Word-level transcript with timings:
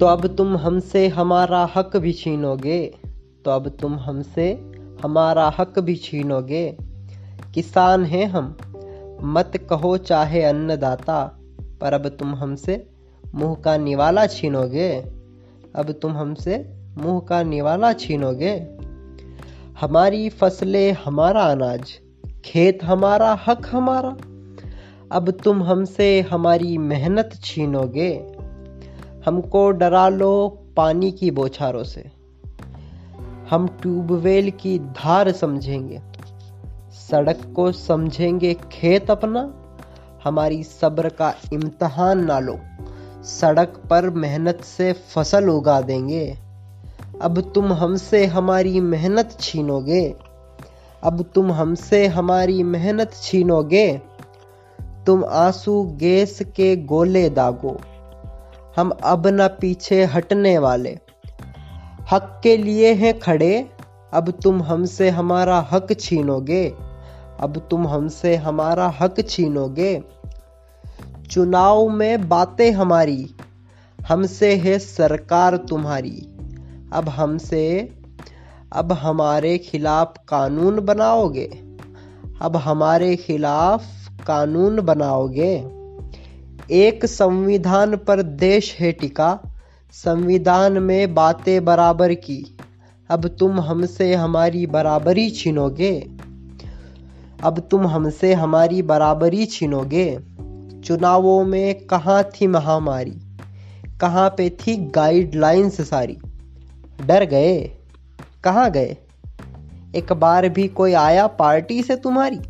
तो 0.00 0.06
अब 0.06 0.26
तुम 0.26 0.56
हमसे 0.56 1.08
हमारा 1.08 1.70
हक 1.76 1.96
भी 1.96 2.12
छीनोगे। 2.12 2.94
तो 3.44 3.50
अब 3.50 3.68
तुम 3.68 3.94
हमसे 3.94 4.72
हमारा 5.02 5.54
हक 5.58 5.78
भी 5.78 5.96
छीनोगे। 5.96 6.76
किसान 7.54 8.04
हैं 8.04 8.26
हम, 8.26 8.56
मत 9.22 9.66
कहो 9.70 9.96
चाहे 9.96 10.42
अन्नदाता, 10.42 11.38
पर 11.80 11.92
अब 11.92 12.08
तुम 12.08 12.34
हमसे 12.34 12.90
मुँह 13.34 13.54
का 13.54 13.76
निवाला 13.76 14.26
छीनोगे। 14.26 15.04
अब 15.76 15.90
तुम 15.90 16.12
हमसे 16.12 16.72
मुँह 16.98 17.20
का 17.20 17.42
निवाला 17.42 17.92
छीनोगे। 17.92 18.66
हमारी 19.80 20.28
फ़सलें 20.28 20.92
हमारा 20.92 21.42
अनाज, 21.42 21.92
खेत 22.44 22.84
हमारा, 22.84 23.38
हक 23.46 23.66
हमारा। 23.70 24.16
अब 25.16 25.30
तुम 25.30 25.62
हमसे 25.62 26.20
हमारी 26.20 26.78
मेहनत 26.78 27.30
छीनोगे। 27.44 28.39
हमको 29.26 29.70
डरा 29.70 30.08
लो 30.08 30.48
पानी 30.76 31.12
की 31.12 31.30
बोछारों 31.30 31.84
से। 31.84 32.10
हम 33.50 33.68
ट्यूबवेल 33.68 34.50
की 34.50 34.78
धार 34.78 35.32
समझेंगे। 35.32 36.00
सड़क 36.92 37.52
को 37.56 37.72
समझेंगे 37.72 38.54
खेत 38.54 39.10
अपना। 39.10 39.54
हमारी 40.24 40.62
सब्र 40.62 41.08
का 41.08 41.34
इम्तहान 41.52 42.24
ना 42.24 42.38
लो। 42.38 42.58
सड़क 43.24 43.82
पर 43.90 44.10
मेहनत 44.10 44.60
से 44.64 44.92
फ़सल 44.92 45.48
उगा 45.48 45.80
देंगे। 45.80 46.38
अब 47.22 47.52
तुम 47.54 47.72
हमसे 47.72 48.26
हमारी 48.26 48.80
मेहनत 48.80 49.36
छीनोगे। 49.40 50.14
अब 51.02 51.22
तुम 51.34 51.52
हमसे 51.52 52.06
हमारी 52.06 52.62
मेहनत 52.62 53.12
छीनोगे। 53.22 54.00
तुम 55.06 55.24
आँसू 55.24 55.82
गैस 55.82 56.42
के 56.42 56.76
गोले 56.76 57.30
दागो। 57.30 57.80
हम 58.76 58.90
अब 59.04 59.26
न 59.26 59.48
पीछे 59.48 60.04
हटने 60.04 60.58
वाले। 60.58 60.98
हक 62.12 62.40
के 62.42 62.56
लिए 62.56 62.92
हैं 62.92 63.18
खड़े, 63.18 63.70
अब 64.12 64.30
तुम 64.30 64.62
हमसे 64.62 65.10
हमारा 65.10 65.68
हक 65.72 66.00
छीनोगे। 66.00 66.74
अब 67.40 67.68
तुम 67.70 67.88
हमसे 67.88 68.36
हमारा 68.36 68.94
हक 69.00 69.14
छीनोगे। 69.28 70.02
चुनाव 71.30 71.88
में 71.88 72.28
बातें 72.28 72.72
हमारी, 72.72 73.34
हमसे 74.08 74.54
है 74.54 74.78
सरकार 74.78 75.56
तुम्हारी। 75.56 76.26
अब 76.92 77.08
हमसे, 77.08 77.92
अब 78.72 78.92
हमारे 78.92 79.58
खिलाफ 79.58 80.14
कानून 80.28 80.80
बनाओगे। 80.80 81.62
अब 82.42 82.56
हमारे 82.56 83.16
खिलाफ 83.16 83.84
कानून 84.26 84.80
बनाओगे। 84.80 85.79
एक 86.70 87.06
संविधान 87.06 87.96
पर 87.96 88.22
देश 88.22 88.76
है 88.80 88.92
टिका, 88.92 89.40
संविधान 89.92 90.72
में 90.72 91.14
बातें 91.14 91.64
बराबर 91.64 92.14
की। 92.14 92.56
अब 93.10 93.26
तुम 93.26 93.60
हमसे 93.60 94.14
हमारी 94.14 94.66
बराबरी 94.66 95.30
छीनोगे? 95.30 96.08
अब 97.42 97.68
तुम 97.70 97.86
हमसे 97.86 98.34
हमारी 98.34 98.82
बराबरी 98.82 99.46
छीनोगे? 99.46 100.18
चुनावों 100.84 101.44
में 101.44 101.74
कहाँ 101.74 102.24
थी 102.24 102.46
महामारी? 102.46 103.14
कहाँ 104.00 104.30
पे 104.30 104.50
थी 104.50 104.76
गाइडलाइंस 104.76 105.80
सारी? 105.80 106.18
डर 107.06 107.24
गए? 107.24 107.70
कहाँ 108.44 108.70
गए? 108.70 108.96
एक 109.94 110.12
बार 110.12 110.48
भी 110.48 110.68
कोई 110.68 110.92
आया 110.92 111.26
पार्टी 111.26 111.82
से 111.82 111.96
तुम्हारी? 111.96 112.40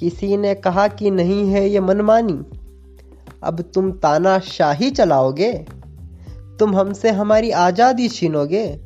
किसी 0.00 0.36
ने 0.36 0.54
कहा 0.54 0.88
कि 0.88 1.10
नहीं 1.10 1.50
है 1.50 1.68
ये 1.68 1.80
मनमानी? 1.80 2.57
अब 3.44 3.60
तुम 3.74 3.92
तानाशाही 3.92 4.90
चलाओगे? 4.90 5.52
तुम 6.58 6.76
हमसे 6.76 7.10
हमारी 7.10 7.50
आज़ादी 7.50 8.08
छीनोगे? 8.08 8.80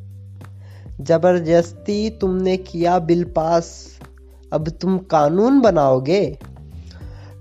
ज़बरदस्ती 1.01 2.11
तुमने 2.11 2.57
किया 2.57 2.98
बिल 2.98 3.24
पास, 3.24 3.98
अब 4.52 4.68
तुम 4.68 4.98
कानून 4.98 5.61
बनाओगे? 5.61 6.39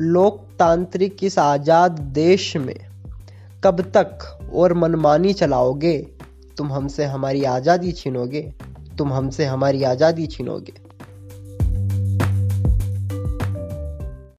लोकतांत्रिक 0.02 1.24
इस 1.24 1.40
आज़ाद 1.40 2.00
देश 2.00 2.58
में 2.58 2.76
कब 3.64 3.82
तक 3.82 4.40
और 4.54 4.74
मनमानी 4.74 5.34
चलाओगे? 5.34 5.98
तुम 6.58 6.74
हमसे 6.74 7.06
हमारी 7.06 7.44
आज़ादी 7.44 7.92
छीनोगे? 7.92 8.54
तुम 8.98 9.14
हमसे 9.14 9.46
हमारी 9.46 9.84
आज़ादी 9.84 10.28
छीनोगे। 10.28 10.74